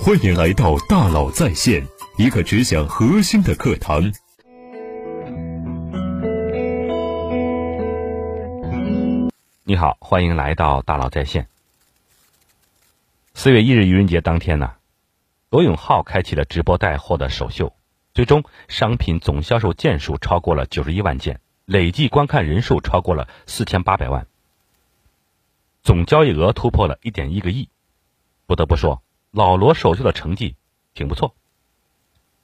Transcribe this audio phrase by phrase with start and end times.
[0.00, 1.86] 欢迎来到大佬在线，
[2.16, 4.12] 一个只讲核心的课堂。
[9.62, 11.46] 你好，欢迎来到大佬在线。
[13.34, 14.72] 四月一日愚人节当天呢，
[15.50, 17.72] 罗永浩开启了直播带货的首秀，
[18.12, 24.26] 最终商品总销售件数超过了九十一万件，累计观看人数超过了四千八百万，
[25.84, 27.68] 总交易额突破了一点一个亿。
[28.46, 29.02] 不得不说，
[29.34, 30.56] 老罗首秀的成绩
[30.92, 31.34] 挺不错。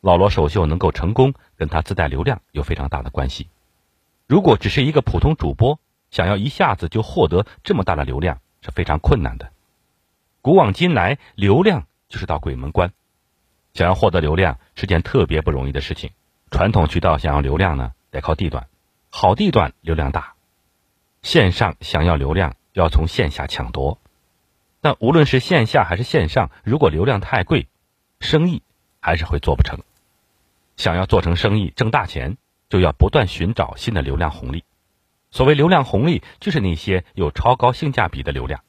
[0.00, 3.50] 老罗首秀能够成功，跟他自带流量有非常大的关系。
[4.26, 5.78] 如果只是一个普通主播，
[6.10, 9.52] 想要一下子就获得这么大的流量是非常困难的。
[10.40, 12.94] 古往今来，流量就是道鬼门关。
[13.74, 16.12] 想要获得流量是件特别不容易的事情。
[16.50, 18.68] 传统渠道想要流量呢，得靠地段，
[19.10, 20.32] 好地段流量大。
[21.20, 23.98] 线上想要流量，要从线下抢夺。
[24.82, 27.68] 但无论是线下还是线上，如果流量太贵，
[28.18, 28.62] 生意
[28.98, 29.80] 还是会做不成。
[30.76, 32.38] 想要做成生意挣大钱，
[32.70, 34.64] 就要不断寻找新的流量红利。
[35.30, 38.62] 所谓流量红利，就是那些有超高性价比的流量。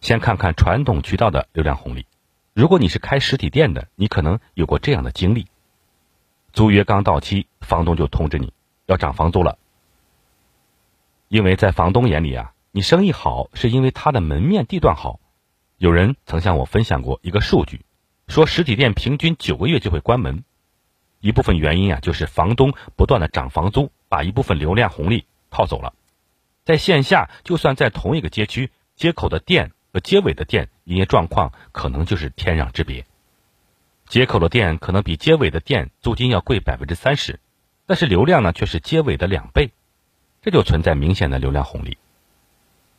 [0.00, 2.06] 先看看传统渠道的流量红利。
[2.54, 5.46] 如果你是开实体店的，你可能有过这样的经历：
[6.54, 8.54] 租约刚到期，房东就通知你
[8.86, 9.58] 要涨房租了。
[11.28, 12.54] 因为在房东眼里啊。
[12.72, 15.18] 你生意好是因为它的门面地段好。
[15.76, 17.84] 有人曾向我分享过一个数据，
[18.28, 20.44] 说实体店平均九个月就会关门。
[21.18, 25.94] 一部分原因啊，就是房东不断的涨房租，把一部分流量红利套走了。
[26.64, 33.04] 在线下，就算在同一个街区，街口的店和街尾的店营业状况可能就是天壤之别。
[34.06, 37.40] 街口的店可能比街尾的店租金要贵百分之三十，
[37.86, 39.72] 但是流量呢却是街尾的两倍，
[40.40, 41.98] 这就存在明显的流量红利。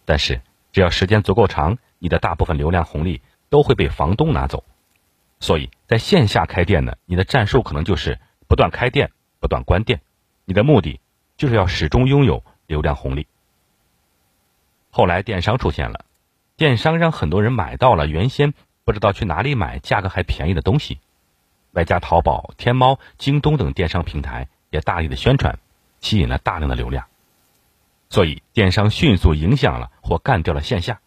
[0.05, 4.63] 但是，只要时间足够长，你的大部分流量红利都会被房东拿走。
[5.39, 10.01] 所以，在线下开店呢，你的战术可能就是不断开店、不断关店，
[10.45, 10.99] 你的目的
[11.37, 13.27] 就是要始终拥有流量红利。
[14.89, 16.05] 后来，电商出现了，
[16.57, 18.53] 电商让很多人买到了原先
[18.83, 20.99] 不知道去哪里买价格还便宜的东西，
[21.71, 25.57] 外加淘宝、天猫、京东等电商平台也大力的宣传，
[26.01, 27.07] 吸引了大量的流量。
[28.11, 30.99] 所以，电商迅速影响了或干掉了线下。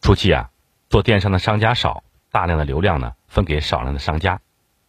[0.00, 0.50] 初期啊，
[0.88, 4.40] 做电商的商家少，大量的流量呢分给少量的商家，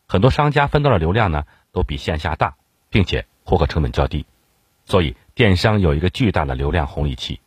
[0.08, 2.56] 很多商家分到的流量呢都比线下大，
[2.90, 4.26] 并且获客成本较低，
[4.86, 7.42] 所以电商有一个巨大的流量红利期。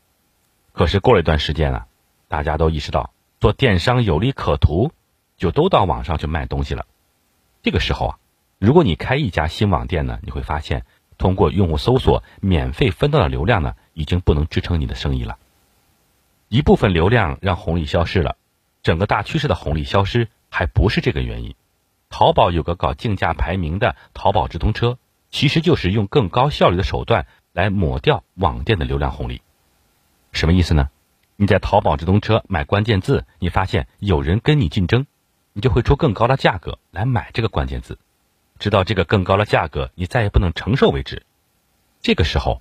[0.74, 1.86] 可是过了一段时间啊，
[2.28, 4.92] 大家都意识到做电商有利可图，
[5.38, 6.84] 就都到网上去卖东西了。
[7.62, 8.18] 这个时候啊，
[8.58, 10.84] 如果你开一家新网店呢，你会发现。
[11.18, 15.36] 通过用户搜索免费分到的流量呢，已经不能支撑你的生意了。
[16.48, 18.36] 一部分流量让红利消失了，
[18.82, 21.54] 整个大趋势的红利消失还不是这个原因。
[22.08, 24.96] 淘宝有个搞竞价排名的淘宝直通车，
[25.28, 29.42] 其实就是用更高效率的手段来抹掉网店的流量红利。
[30.32, 30.88] 什么意思呢？
[31.36, 35.06] 你在淘宝直通车买关键字，你发现有人跟你竞争，
[35.52, 37.98] 你就会出更高的价格来买这个关键字。
[38.58, 41.22] 直到这个更高的价格你再也不能承受为止，
[42.00, 42.60] 这个时候，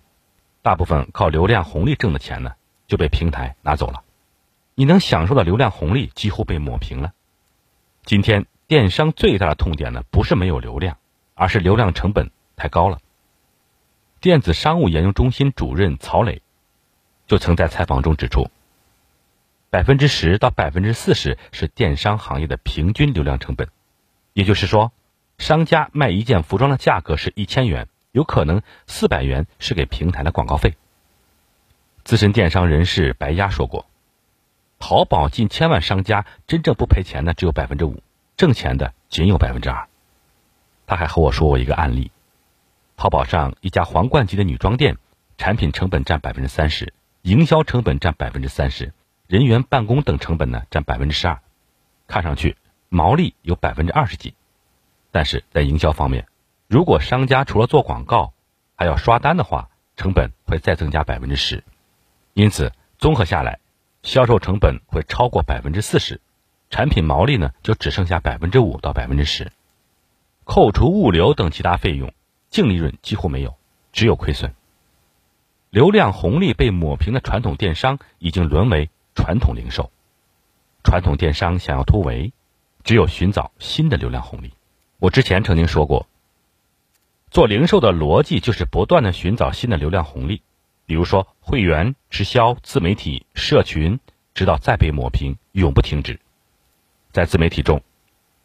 [0.62, 2.54] 大部分靠流量红利挣的钱呢
[2.86, 4.04] 就被平台拿走了，
[4.76, 7.14] 你能享受的流量红利几乎被抹平了。
[8.06, 10.98] 今天电商最大的痛点呢不是没有流量，
[11.34, 13.00] 而是流量成本太高了。
[14.22, 16.42] 电子商务研究中心主任曹磊
[17.26, 18.50] 就曾在采访中指出，
[19.72, 23.68] 百分之十到百分之四十是电商行业的平均流量成本，
[24.34, 24.92] 也就是说。
[25.38, 30.76] 商家卖一件服装的价格是一千元，有可能四百元是给平台的广告费。
[32.04, 33.86] 资深电商人士白鸭说过，
[34.80, 38.02] 淘宝近千万商家真正不赔钱的只有百分之五，
[38.36, 39.88] 挣钱的仅有百分之二。
[40.86, 42.12] 他还和我说过一个案例：
[42.98, 44.98] 淘宝上一家皇冠级的女装店，
[45.38, 48.92] 产品成本占百分之三十，营销成本占百分之三十，
[49.28, 51.40] 人员办公等成本呢占百分之十二，
[52.08, 52.58] 看上去
[52.90, 54.34] 毛利有百分之二十几。
[55.18, 56.28] 但是在营销方面，
[56.68, 58.34] 如果商家除了做广告，
[58.76, 61.64] 还要刷单的话，成本会再增加百分之十，
[62.36, 63.58] 因此综合下来，
[64.04, 66.22] 销售成本会超过百分之四十，
[66.70, 69.52] 产品毛利呢就只剩下百分之五到百分之十，
[70.44, 72.14] 扣除物流等其他费用，
[72.52, 73.58] 净利润几乎没有，
[73.92, 74.54] 只有亏损。
[75.72, 79.90] 流量红利被抹平的传统电商已经沦为传统零售，
[80.84, 82.34] 传统电商想要突围，
[82.84, 84.54] 只有寻找新的流量红利。
[85.00, 86.08] 我之前曾经说过，
[87.30, 90.42] 做零售的逻辑就是不断的寻找新的流量红利，
[90.88, 94.00] 比如说会员、直销、自媒体、社群，
[94.34, 96.20] 直到再被抹平，永不停止。
[97.12, 97.84] 在自媒体中，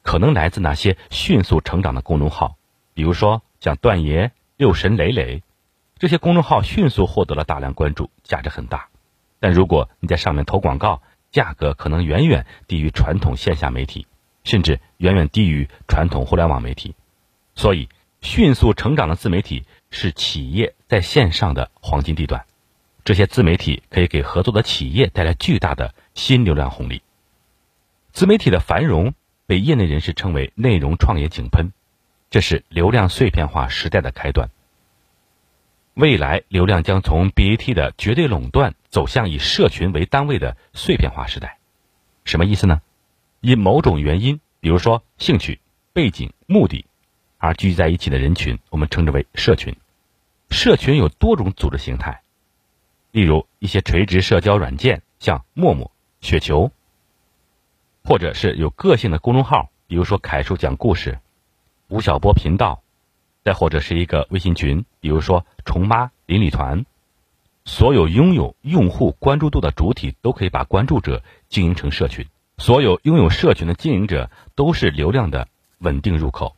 [0.03, 2.57] 可能来自那些迅速成长的公众号，
[2.93, 5.43] 比如说像段爷、六神磊磊，
[5.97, 8.89] 这些公众号迅速获得了大量关注，价值很大。
[9.41, 11.01] 但如果你在上面投广告，
[11.31, 14.07] 价格可能远远低于传统线下媒体，
[14.45, 16.95] 甚至远远低于传统互联网媒体。
[17.55, 17.89] 所以，
[18.21, 22.45] 迅速成长的自媒体是企业在线上的黄金地段。
[23.05, 27.03] 这些自媒体可以给合作的企业带来巨大的新流量红利。
[28.13, 29.15] 自媒体的繁荣
[29.47, 31.73] 被业内人士称为“内容创业井喷”，
[32.31, 34.49] 这是流量碎片化时代的开端。
[35.95, 41.59] 未来，流量将从 BAT 的绝对垄断走向以社群为单位的碎片化时代。
[42.25, 42.81] 什么意思呢？
[43.43, 45.59] 因某种原因，比如说兴趣、
[45.93, 46.87] 背景、目的，
[47.39, 49.77] 而聚集在一起的人群，我们称之为社群。
[50.49, 52.23] 社群有多种组织形态。
[53.11, 55.91] 例如一些垂直社交软件，像陌陌、
[56.21, 56.71] 雪球，
[58.05, 61.19] 或者是有个性的公众号，比如说凯叔讲故事、
[61.89, 62.85] 吴晓波频道，
[63.43, 66.87] 再或者是一个微信群，比如说虫妈邻里团。
[67.65, 72.25] 所有拥有用户关注度的主体都可以把关注者经营成社群，
[72.63, 75.49] 所有拥有社群的经营者都是流量的
[75.79, 76.55] 稳定入口。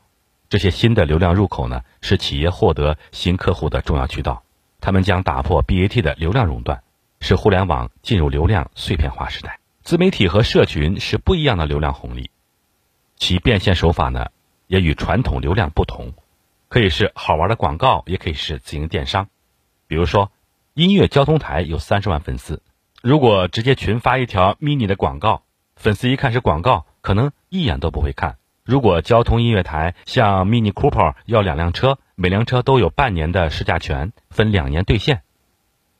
[0.50, 4.42] 这些新的流量入口呢，是企业获得新客户的重要渠道。
[4.82, 6.82] 他们将打破 BAT 的流量垄断，
[7.20, 9.58] 使互联网进入流量碎片化时代。
[9.82, 12.28] 自媒体和社群是不一样的流量红利，
[13.16, 14.26] 其变现手法呢
[14.66, 16.12] 也与传统流量不同，
[16.68, 19.28] 可以是好玩的广告，也可以是自营电商。
[19.86, 20.30] 比如说，
[20.74, 22.60] 音乐交通台有三十万粉丝，
[23.00, 25.43] 如果直接群发一条 mini 的广告，
[25.76, 28.36] 粉丝一看是广告，可能一眼都不会看。
[28.64, 35.22] 如果交通音乐台向 Mini Cooper 要两辆车，每辆车都有半年的试驾权，分两年兑现，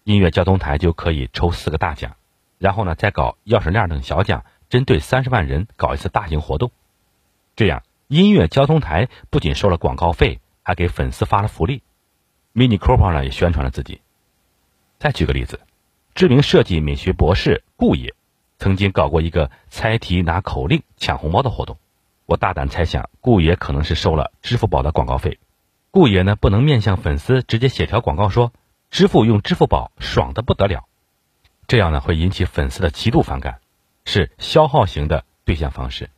[0.05, 2.17] 音乐交通台就可以抽四个大奖，
[2.59, 6.71] 然后呢再搞钥匙链等小奖，针对三十万人搞一次大型活动。
[7.55, 11.83] 这样，音乐交通台不仅收了广告费，还给粉丝发了福利。
[12.55, 14.01] Mini Cooper 呢也宣传了自己。
[14.99, 15.61] 再举个例子，
[16.15, 18.15] 知名设计美学博士顾野
[18.65, 21.77] 曾经搞过一个猜题拿口令抢红包的活动。
[22.25, 25.39] 我大胆猜想，顾爷可能是收了支付宝的广告费。
[25.91, 28.55] 顾爷呢，不能面向粉丝直接写条广告说
[28.91, 30.87] 支付用支付宝爽的不得了，
[31.67, 33.59] 这样呢会引起粉丝的极度反感，
[34.07, 36.09] 是消耗型的对象方式。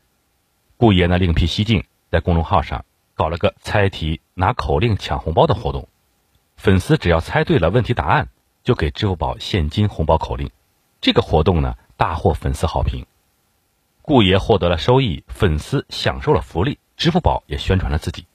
[0.76, 1.82] 顾爷呢另辟蹊径，
[2.12, 2.84] 在公众号上
[3.16, 5.88] 搞了个猜题拿口令抢红包的活动，
[6.56, 8.28] 粉丝只要猜对了问题答案，
[8.62, 10.52] 就给支付宝现金红包口令。
[11.00, 13.06] 这个活动呢大获粉丝好评。
[14.02, 18.26] 顾爷获得了收益，粉丝享受了福利，支付宝也宣传了自己。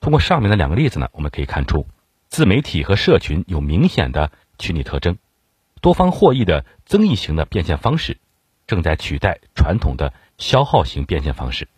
[0.00, 1.86] 通过上面的两个例子呢，我们可以看出，
[2.28, 5.18] 自媒体和社群有明显的群体特征，
[5.80, 8.18] 多方获益的增益型的变现方式，
[8.66, 11.68] 正在取代传统的消耗型变现方式。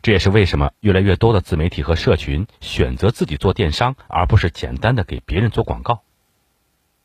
[0.00, 6.03] 这也是为什么越来越多的自媒体和社群选择自己做电商，而不是简单的给别人做广告。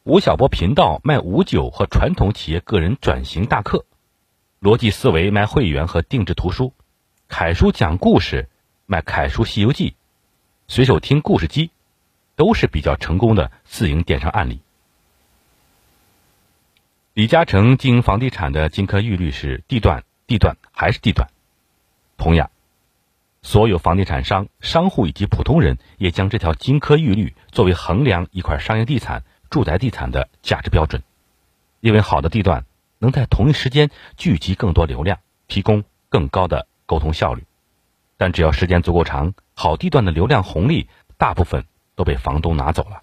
[0.10, 3.86] 吴晓波频道卖五九和传统企业个人转型大课。
[4.60, 6.74] 逻辑思维卖会员和定制图书，
[7.28, 8.50] 凯叔讲故事
[8.88, 9.96] 卖凯叔西游记，
[10.68, 11.70] 随手听故事机，
[12.36, 14.62] 都是比较成功的自营电商案例。
[17.14, 21.30] 李嘉诚经营房地产的金科玉律是地段，地段还是地段。
[22.18, 22.50] 同样，
[23.44, 31.04] 所有房地产商、商户以及普通人也将这条金科玉律作为衡量一块商业地产、住宅地产的价值标准，
[31.80, 32.66] 因为好的地段。
[33.02, 37.46] 能在同一时间聚集更多流量，提供更高的沟通效率，
[38.18, 41.64] 但只要时间足够长，好地段的流量红利大部分
[41.96, 43.02] 都被房东拿走了。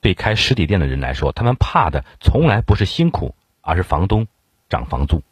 [0.00, 4.26] 对开实体店的人来说，他们怕的从来不是辛苦，而是房东
[4.68, 5.22] 涨房租。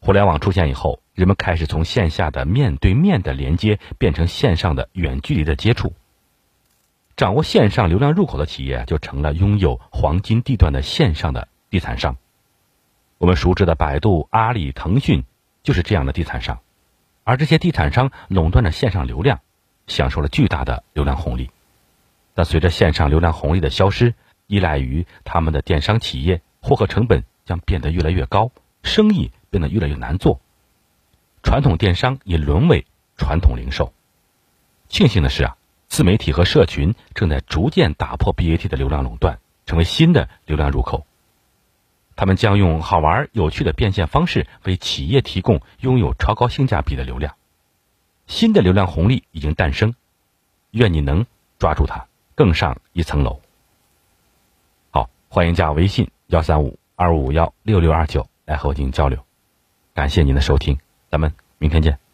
[0.00, 5.92] 互联网出现以后，人们开始从线下的面对面的连接变成线上的远距离的接触。
[7.16, 12.18] 掌握线上流量入口的企业就成了拥有黄金地段的线上的地产商。
[13.16, 15.24] 我们熟知的百度、阿里、腾讯
[15.62, 16.60] 就是这样的地产商，
[17.24, 19.40] 而这些地产商垄断着线上流量，
[19.86, 21.50] 享受了巨大的流量红利。
[22.34, 24.12] 但随着线上流量红利的消失，
[24.46, 30.38] 依赖于他们的电商企业获客成本将变得越来越高，生意变得越来越难做，
[31.42, 32.84] 传统电商也沦为
[33.16, 33.94] 传统零售。
[34.90, 35.56] 庆幸的是啊，
[35.88, 41.06] 自媒体和社群正在逐渐打破 BAT 的流量垄断，成为新的流量入口。
[42.16, 47.36] 他们将用好玩有趣的变现方式为企业提供拥有超高性价比的流量，
[48.26, 49.94] 新的流量红利已经诞生，
[50.70, 51.26] 愿你能
[51.58, 53.40] 抓住它，更上一层楼。
[54.90, 59.24] 好，欢迎加微信幺三五二五五幺六六二九来和我进行交流。
[59.92, 60.78] 感谢您的收听，
[61.10, 62.05] 咱们明天见。